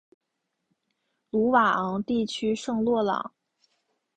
[1.29, 3.35] 鲁瓦昂地区圣洛朗。